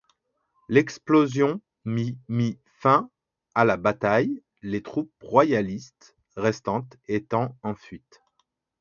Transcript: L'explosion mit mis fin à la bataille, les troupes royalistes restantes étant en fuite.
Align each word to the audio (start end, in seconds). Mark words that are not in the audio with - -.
L'explosion 0.67 1.61
mit 1.85 2.17
mis 2.27 2.57
fin 2.65 3.11
à 3.53 3.65
la 3.65 3.77
bataille, 3.77 4.41
les 4.63 4.81
troupes 4.81 5.13
royalistes 5.21 6.15
restantes 6.37 6.97
étant 7.07 7.55
en 7.61 7.75
fuite. 7.75 8.23